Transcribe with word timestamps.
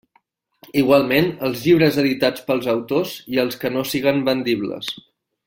Igualment, 0.81 1.27
els 1.47 1.65
llibres 1.65 1.99
editats 2.05 2.47
pels 2.47 2.71
autors 2.75 3.13
i 3.35 3.43
els 3.45 3.61
que 3.65 3.73
no 3.77 3.85
siguen 3.93 4.25
vendibles. 4.31 4.91